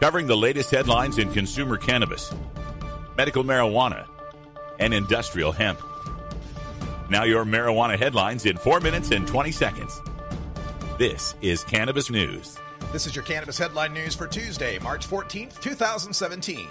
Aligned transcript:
covering 0.00 0.26
the 0.26 0.36
latest 0.36 0.70
headlines 0.70 1.18
in 1.18 1.32
consumer 1.32 1.76
cannabis, 1.76 2.32
medical 3.16 3.44
marijuana, 3.44 4.06
and 4.78 4.92
industrial 4.92 5.52
hemp. 5.52 5.80
Now, 7.08 7.24
your 7.24 7.44
marijuana 7.44 7.98
headlines 7.98 8.46
in 8.46 8.56
4 8.56 8.80
minutes 8.80 9.10
and 9.10 9.26
20 9.26 9.52
seconds. 9.52 10.00
This 10.98 11.34
is 11.40 11.62
Cannabis 11.64 12.10
News. 12.10 12.58
This 12.92 13.06
is 13.06 13.14
your 13.14 13.24
Cannabis 13.24 13.58
Headline 13.58 13.92
News 13.92 14.14
for 14.14 14.26
Tuesday, 14.26 14.78
March 14.78 15.08
14th, 15.08 15.60
2017. 15.60 16.68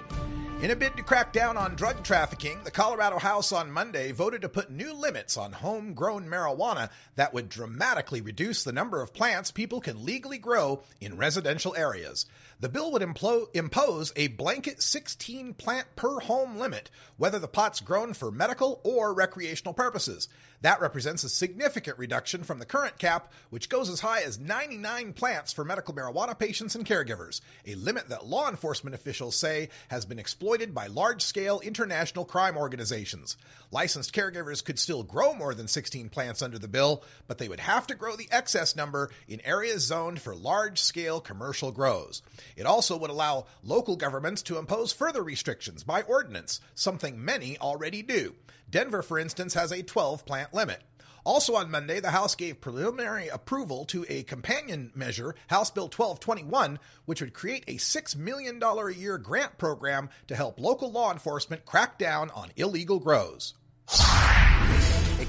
In 0.65 0.71
a 0.71 0.75
bid 0.75 0.97
to 0.97 1.03
crack 1.03 1.31
down 1.31 1.57
on 1.57 1.75
drug 1.75 2.03
trafficking, 2.03 2.63
the 2.63 2.71
Colorado 2.71 3.19
House 3.19 3.51
on 3.51 3.69
Monday 3.69 4.11
voted 4.11 4.41
to 4.41 4.49
put 4.49 4.71
new 4.71 4.93
limits 4.93 5.37
on 5.37 5.51
homegrown 5.51 6.27
marijuana 6.27 6.89
that 7.17 7.35
would 7.35 7.49
dramatically 7.49 8.19
reduce 8.19 8.63
the 8.63 8.73
number 8.73 8.99
of 8.99 9.13
plants 9.13 9.51
people 9.51 9.79
can 9.79 10.03
legally 10.03 10.39
grow 10.39 10.81
in 10.99 11.17
residential 11.17 11.75
areas. 11.75 12.25
The 12.61 12.69
bill 12.69 12.91
would 12.93 13.03
impose 13.03 14.13
a 14.15 14.27
blanket 14.29 14.81
16 14.81 15.53
plant 15.53 15.95
per 15.95 16.21
home 16.21 16.57
limit, 16.57 16.89
whether 17.17 17.37
the 17.37 17.49
pot's 17.49 17.81
grown 17.81 18.13
for 18.13 18.31
medical 18.31 18.79
or 18.83 19.13
recreational 19.13 19.73
purposes. 19.73 20.29
That 20.61 20.81
represents 20.81 21.23
a 21.25 21.29
significant 21.29 21.99
reduction 21.99 22.43
from 22.43 22.57
the 22.57 22.65
current 22.65 22.97
cap, 22.97 23.31
which 23.51 23.69
goes 23.69 23.89
as 23.89 23.99
high 23.99 24.21
as 24.21 24.39
99 24.39 25.13
plants 25.13 25.53
for 25.53 25.65
medical 25.65 25.93
marijuana 25.93 26.39
patients 26.39 26.73
and 26.75 26.85
caregivers, 26.85 27.41
a 27.67 27.75
limit 27.75 28.09
that 28.09 28.25
law 28.25 28.49
enforcement 28.49 28.95
officials 28.95 29.35
say 29.35 29.69
has 29.89 30.05
been 30.05 30.17
exploited 30.17 30.54
by 30.55 30.87
large 30.87 31.21
scale 31.21 31.59
international 31.59 32.23
crime 32.23 32.55
organizations. 32.55 33.35
Licensed 33.71 34.15
caregivers 34.15 34.63
could 34.63 34.79
still 34.79 35.03
grow 35.03 35.33
more 35.33 35.53
than 35.53 35.67
16 35.67 36.07
plants 36.07 36.41
under 36.41 36.57
the 36.57 36.69
bill, 36.69 37.03
but 37.27 37.37
they 37.37 37.49
would 37.49 37.59
have 37.59 37.85
to 37.87 37.95
grow 37.95 38.15
the 38.15 38.29
excess 38.31 38.73
number 38.73 39.09
in 39.27 39.41
areas 39.41 39.85
zoned 39.85 40.21
for 40.21 40.33
large 40.33 40.79
scale 40.79 41.19
commercial 41.19 41.73
grows. 41.73 42.21
It 42.55 42.65
also 42.65 42.97
would 42.97 43.09
allow 43.09 43.47
local 43.63 43.97
governments 43.97 44.41
to 44.43 44.57
impose 44.57 44.93
further 44.93 45.21
restrictions 45.21 45.83
by 45.83 46.03
ordinance, 46.03 46.61
something 46.73 47.23
many 47.23 47.57
already 47.57 48.01
do. 48.01 48.35
Denver, 48.69 49.01
for 49.01 49.19
instance, 49.19 49.53
has 49.55 49.71
a 49.73 49.83
12 49.83 50.25
plant 50.25 50.53
limit. 50.53 50.81
Also 51.25 51.55
on 51.55 51.71
Monday, 51.71 51.99
the 51.99 52.11
House 52.11 52.35
gave 52.35 52.61
preliminary 52.61 53.29
approval 53.29 53.85
to 53.85 54.05
a 54.07 54.21
companion 54.23 54.91
measure, 54.93 55.33
House 55.47 55.71
Bill 55.71 55.85
1221, 55.85 56.77
which 57.05 57.19
would 57.19 57.33
create 57.33 57.63
a 57.67 57.75
$6 57.75 58.15
million 58.15 58.61
a 58.61 58.89
year 58.91 59.17
grant 59.17 59.57
program 59.57 60.09
to 60.27 60.35
help 60.35 60.59
local 60.59 60.91
law 60.91 61.11
enforcement 61.11 61.65
crack 61.65 61.97
down 61.97 62.29
on 62.29 62.51
illegal 62.55 62.99
grows. 62.99 63.55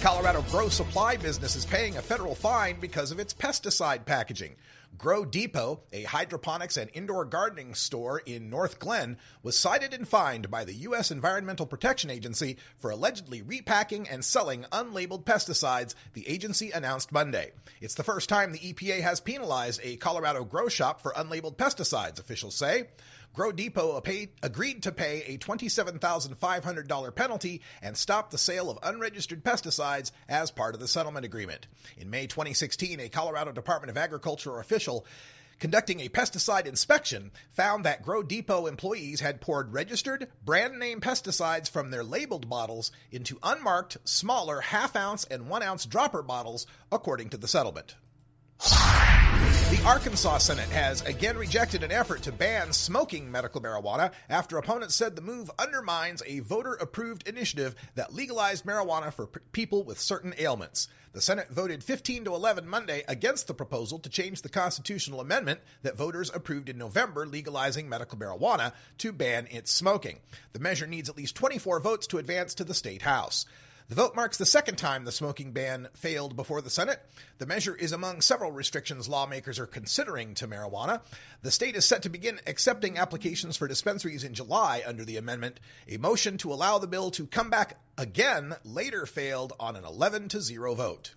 Colorado 0.06 0.40
grow 0.42 0.68
supply 0.68 1.16
business 1.16 1.56
is 1.56 1.66
paying 1.66 1.96
a 1.96 2.00
federal 2.00 2.36
fine 2.36 2.78
because 2.78 3.10
of 3.10 3.18
its 3.18 3.34
pesticide 3.34 4.06
packaging. 4.06 4.54
Grow 4.96 5.24
Depot, 5.24 5.80
a 5.92 6.04
hydroponics 6.04 6.76
and 6.76 6.88
indoor 6.94 7.24
gardening 7.24 7.74
store 7.74 8.20
in 8.20 8.48
Northglenn, 8.48 9.16
was 9.42 9.58
cited 9.58 9.92
and 9.92 10.06
fined 10.06 10.48
by 10.48 10.64
the 10.64 10.74
U.S. 10.74 11.10
Environmental 11.10 11.66
Protection 11.66 12.08
Agency 12.08 12.56
for 12.78 12.90
allegedly 12.90 13.42
repacking 13.42 14.08
and 14.08 14.24
selling 14.24 14.62
unlabeled 14.70 15.24
pesticides, 15.24 15.96
the 16.12 16.28
agency 16.28 16.70
announced 16.70 17.10
Monday. 17.10 17.50
It's 17.80 17.96
the 17.96 18.04
first 18.04 18.28
time 18.28 18.52
the 18.52 18.60
EPA 18.60 19.00
has 19.00 19.18
penalized 19.18 19.80
a 19.82 19.96
Colorado 19.96 20.44
grow 20.44 20.68
shop 20.68 21.00
for 21.00 21.14
unlabeled 21.14 21.56
pesticides, 21.56 22.20
officials 22.20 22.54
say. 22.54 22.84
Grow 23.36 23.52
Depot 23.52 24.02
agreed 24.42 24.82
to 24.84 24.92
pay 24.92 25.22
a 25.26 25.36
$27,500 25.36 27.14
penalty 27.14 27.60
and 27.82 27.94
stop 27.94 28.30
the 28.30 28.38
sale 28.38 28.70
of 28.70 28.78
unregistered 28.82 29.44
pesticides 29.44 30.10
as 30.26 30.50
part 30.50 30.74
of 30.74 30.80
the 30.80 30.88
settlement 30.88 31.26
agreement. 31.26 31.66
In 31.98 32.08
May 32.08 32.28
2016, 32.28 32.98
a 32.98 33.10
Colorado 33.10 33.52
Department 33.52 33.90
of 33.90 33.98
Agriculture 33.98 34.58
official 34.58 35.04
conducting 35.58 36.00
a 36.00 36.08
pesticide 36.08 36.64
inspection 36.64 37.30
found 37.50 37.84
that 37.84 38.02
Grow 38.02 38.22
Depot 38.22 38.66
employees 38.66 39.20
had 39.20 39.42
poured 39.42 39.74
registered 39.74 40.28
brand 40.42 40.78
name 40.78 41.02
pesticides 41.02 41.68
from 41.68 41.90
their 41.90 42.04
labeled 42.04 42.48
bottles 42.48 42.90
into 43.12 43.38
unmarked, 43.42 43.98
smaller 44.04 44.62
half 44.62 44.96
ounce 44.96 45.24
and 45.24 45.50
one 45.50 45.62
ounce 45.62 45.84
dropper 45.84 46.22
bottles, 46.22 46.66
according 46.90 47.28
to 47.28 47.36
the 47.36 47.48
settlement. 47.48 47.96
Arkansas 49.86 50.38
Senate 50.38 50.68
has 50.70 51.02
again 51.02 51.38
rejected 51.38 51.84
an 51.84 51.92
effort 51.92 52.20
to 52.22 52.32
ban 52.32 52.72
smoking 52.72 53.30
medical 53.30 53.60
marijuana 53.60 54.10
after 54.28 54.58
opponents 54.58 54.96
said 54.96 55.14
the 55.14 55.22
move 55.22 55.48
undermines 55.60 56.24
a 56.26 56.40
voter 56.40 56.72
approved 56.74 57.28
initiative 57.28 57.76
that 57.94 58.12
legalized 58.12 58.64
marijuana 58.66 59.12
for 59.12 59.28
p- 59.28 59.38
people 59.52 59.84
with 59.84 60.00
certain 60.00 60.34
ailments. 60.38 60.88
The 61.12 61.20
Senate 61.20 61.50
voted 61.50 61.84
15 61.84 62.24
to 62.24 62.34
11 62.34 62.66
Monday 62.66 63.04
against 63.06 63.46
the 63.46 63.54
proposal 63.54 64.00
to 64.00 64.10
change 64.10 64.42
the 64.42 64.48
constitutional 64.48 65.20
amendment 65.20 65.60
that 65.82 65.96
voters 65.96 66.32
approved 66.34 66.68
in 66.68 66.78
November 66.78 67.24
legalizing 67.24 67.88
medical 67.88 68.18
marijuana 68.18 68.72
to 68.98 69.12
ban 69.12 69.46
its 69.52 69.70
smoking. 69.70 70.18
The 70.52 70.58
measure 70.58 70.88
needs 70.88 71.08
at 71.08 71.16
least 71.16 71.36
24 71.36 71.78
votes 71.78 72.08
to 72.08 72.18
advance 72.18 72.56
to 72.56 72.64
the 72.64 72.74
state 72.74 73.02
house. 73.02 73.46
The 73.88 73.94
vote 73.94 74.16
marks 74.16 74.36
the 74.36 74.46
second 74.46 74.78
time 74.78 75.04
the 75.04 75.12
smoking 75.12 75.52
ban 75.52 75.86
failed 75.94 76.34
before 76.34 76.60
the 76.60 76.70
Senate. 76.70 77.00
The 77.38 77.46
measure 77.46 77.76
is 77.76 77.92
among 77.92 78.20
several 78.20 78.50
restrictions 78.50 79.08
lawmakers 79.08 79.60
are 79.60 79.66
considering 79.66 80.34
to 80.34 80.48
marijuana. 80.48 81.02
The 81.42 81.52
state 81.52 81.76
is 81.76 81.84
set 81.84 82.02
to 82.02 82.08
begin 82.08 82.40
accepting 82.48 82.98
applications 82.98 83.56
for 83.56 83.68
dispensaries 83.68 84.24
in 84.24 84.34
July 84.34 84.82
under 84.84 85.04
the 85.04 85.18
amendment. 85.18 85.60
A 85.88 85.98
motion 85.98 86.36
to 86.38 86.52
allow 86.52 86.78
the 86.78 86.88
bill 86.88 87.12
to 87.12 87.28
come 87.28 87.48
back 87.48 87.78
again 87.96 88.56
later 88.64 89.06
failed 89.06 89.52
on 89.60 89.76
an 89.76 89.84
11 89.84 90.30
to 90.30 90.40
0 90.40 90.74
vote. 90.74 91.14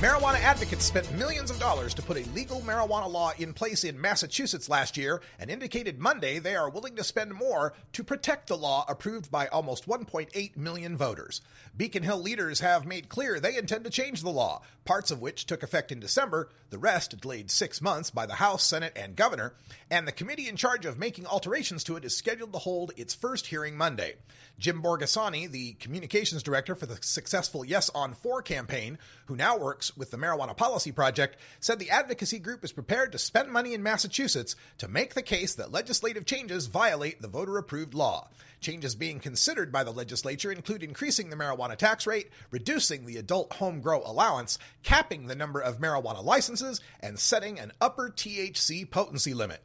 Marijuana 0.00 0.38
advocates 0.40 0.84
spent 0.84 1.10
millions 1.14 1.50
of 1.50 1.58
dollars 1.58 1.94
to 1.94 2.02
put 2.02 2.18
a 2.18 2.30
legal 2.34 2.60
marijuana 2.60 3.10
law 3.10 3.32
in 3.38 3.54
place 3.54 3.82
in 3.82 3.98
Massachusetts 3.98 4.68
last 4.68 4.98
year 4.98 5.22
and 5.38 5.48
indicated 5.48 5.98
Monday 5.98 6.38
they 6.38 6.54
are 6.54 6.68
willing 6.68 6.96
to 6.96 7.02
spend 7.02 7.32
more 7.32 7.72
to 7.94 8.04
protect 8.04 8.46
the 8.46 8.58
law 8.58 8.84
approved 8.90 9.30
by 9.30 9.46
almost 9.46 9.88
1.8 9.88 10.54
million 10.54 10.98
voters. 10.98 11.40
Beacon 11.74 12.02
Hill 12.02 12.20
leaders 12.20 12.60
have 12.60 12.84
made 12.84 13.08
clear 13.08 13.40
they 13.40 13.56
intend 13.56 13.84
to 13.84 13.90
change 13.90 14.20
the 14.20 14.28
law, 14.28 14.60
parts 14.84 15.10
of 15.10 15.22
which 15.22 15.46
took 15.46 15.62
effect 15.62 15.90
in 15.90 15.98
December, 15.98 16.50
the 16.68 16.78
rest 16.78 17.18
delayed 17.18 17.50
six 17.50 17.80
months 17.80 18.10
by 18.10 18.26
the 18.26 18.34
House, 18.34 18.64
Senate, 18.64 18.92
and 18.96 19.16
Governor, 19.16 19.54
and 19.90 20.06
the 20.06 20.12
committee 20.12 20.46
in 20.46 20.56
charge 20.56 20.84
of 20.84 20.98
making 20.98 21.26
alterations 21.26 21.82
to 21.84 21.96
it 21.96 22.04
is 22.04 22.14
scheduled 22.14 22.52
to 22.52 22.58
hold 22.58 22.92
its 22.98 23.14
first 23.14 23.46
hearing 23.46 23.78
Monday. 23.78 24.16
Jim 24.58 24.82
Borghesani, 24.82 25.50
the 25.50 25.74
communications 25.74 26.42
director 26.42 26.74
for 26.74 26.86
the 26.86 26.98
successful 27.02 27.64
Yes 27.64 27.90
on 27.94 28.14
4 28.14 28.42
campaign, 28.42 28.98
who 29.26 29.36
now 29.36 29.56
with 29.94 30.10
the 30.10 30.16
Marijuana 30.16 30.56
Policy 30.56 30.92
Project, 30.92 31.36
said 31.60 31.78
the 31.78 31.90
advocacy 31.90 32.38
group 32.38 32.64
is 32.64 32.72
prepared 32.72 33.12
to 33.12 33.18
spend 33.18 33.50
money 33.50 33.74
in 33.74 33.82
Massachusetts 33.82 34.56
to 34.78 34.88
make 34.88 35.12
the 35.12 35.22
case 35.22 35.54
that 35.56 35.70
legislative 35.70 36.24
changes 36.24 36.66
violate 36.66 37.20
the 37.20 37.28
voter 37.28 37.58
approved 37.58 37.92
law. 37.92 38.28
Changes 38.60 38.94
being 38.94 39.20
considered 39.20 39.70
by 39.70 39.84
the 39.84 39.92
legislature 39.92 40.50
include 40.50 40.82
increasing 40.82 41.28
the 41.28 41.36
marijuana 41.36 41.76
tax 41.76 42.06
rate, 42.06 42.30
reducing 42.50 43.04
the 43.04 43.18
adult 43.18 43.52
home 43.52 43.80
grow 43.80 44.02
allowance, 44.04 44.58
capping 44.82 45.26
the 45.26 45.36
number 45.36 45.60
of 45.60 45.78
marijuana 45.78 46.24
licenses, 46.24 46.80
and 47.00 47.18
setting 47.18 47.60
an 47.60 47.72
upper 47.80 48.10
THC 48.10 48.90
potency 48.90 49.34
limit. 49.34 49.62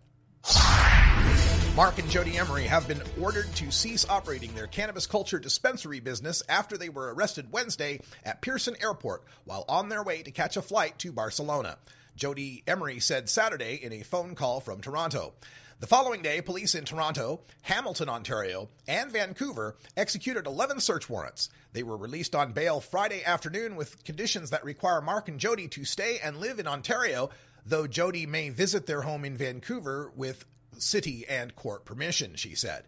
Marc 1.74 2.00
and 2.00 2.10
Jodie 2.10 2.36
Emery 2.36 2.64
have 2.64 2.86
been 2.86 3.02
ordered 3.22 3.50
to 3.56 3.72
cease 3.72 4.06
operating 4.10 4.54
their 4.54 4.68
cannabis 4.68 5.08
culture 5.08 5.40
dispensary 5.40 6.02
business 6.02 6.44
after 6.50 6.78
they 6.78 6.90
were 6.90 7.14
arrested 7.14 7.50
Wednesday 7.50 8.02
at 8.26 8.42
Pearson 8.42 8.76
Airport 8.82 9.24
while 9.46 9.64
on 9.70 9.88
their 9.88 10.04
way 10.04 10.22
to 10.22 10.32
catch 10.32 10.58
a 10.58 10.62
flight 10.62 11.00
to 11.00 11.14
Barcelona. 11.14 11.78
Jodie 12.18 12.64
Emery 12.68 13.00
said 13.00 13.30
Saturday 13.30 13.80
in 13.82 13.94
a 13.94 14.04
phone 14.04 14.36
call 14.36 14.60
from 14.60 14.82
Toronto. 14.82 15.32
The 15.80 15.88
following 15.88 16.22
day, 16.22 16.42
police 16.42 16.76
in 16.76 16.84
Toronto, 16.84 17.40
Hamilton, 17.62 18.10
Ontario, 18.10 18.68
and 18.86 19.10
Vancouver 19.10 19.78
executed 19.96 20.48
11 20.48 20.82
search 20.82 21.10
warrants. 21.10 21.48
They 21.72 21.84
were 21.84 21.96
released 21.96 22.36
on 22.36 22.52
bail 22.52 22.82
Friday 22.82 23.24
afternoon 23.24 23.78
with 23.78 24.04
conditions 24.04 24.50
that 24.50 24.66
require 24.66 25.00
Marc 25.00 25.30
and 25.30 25.40
Jodie 25.40 25.72
to 25.72 25.86
stay 25.86 26.20
and 26.22 26.36
live 26.36 26.60
in 26.60 26.68
Ontario, 26.68 27.30
though 27.66 27.88
Jodie 27.88 28.28
may 28.28 28.50
visit 28.50 28.88
their 28.88 29.04
home 29.04 29.24
in 29.24 29.38
Vancouver 29.38 30.12
with 30.18 30.44
city 30.78 31.26
and 31.28 31.56
court 31.56 31.86
permission, 31.86 32.36
she 32.36 32.56
said. 32.56 32.86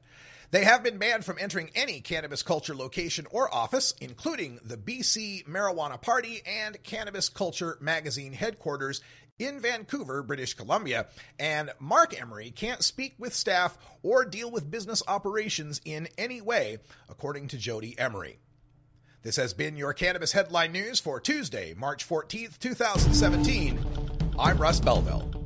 They 0.52 0.66
have 0.66 0.84
been 0.84 1.00
banned 1.00 1.26
from 1.26 1.38
entering 1.40 1.72
any 1.74 2.00
cannabis 2.00 2.44
culture 2.44 2.76
location 2.76 3.26
or 3.32 3.52
office, 3.52 3.96
including 4.00 4.60
the 4.64 4.78
BC 4.78 5.48
Marijuana 5.48 6.00
Party 6.00 6.44
and 6.46 6.82
Cannabis 6.84 7.28
Culture 7.28 7.78
magazine 7.82 8.34
headquarters 8.34 9.02
in 9.40 9.60
Vancouver, 9.60 10.22
British 10.22 10.54
Columbia. 10.54 11.08
And 11.40 11.72
Marc 11.80 12.20
Emery 12.22 12.52
can't 12.52 12.84
speak 12.84 13.16
with 13.18 13.34
staff 13.34 13.80
or 14.04 14.26
deal 14.26 14.52
with 14.52 14.70
business 14.70 15.02
operations 15.08 15.82
in 15.86 16.08
any 16.20 16.40
way, 16.40 16.78
according 17.10 17.48
to 17.48 17.58
Jodie 17.58 18.00
Emery. 18.00 18.38
This 19.24 19.38
has 19.38 19.54
been 19.54 19.78
your 19.78 19.94
Cannabis 19.94 20.34
Headline 20.34 20.74
News 20.74 21.00
for 21.00 21.20
Tuesday, 21.20 21.74
March 21.74 22.08
14th, 22.08 22.60
2017. 22.60 23.80
I'm 24.38 24.58
Russ 24.58 24.80
Belville. 24.80 25.43